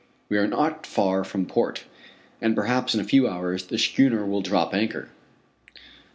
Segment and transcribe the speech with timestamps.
[0.29, 1.83] We are not far from port,
[2.41, 5.09] and perhaps in a few hours, the schooner will drop anchor.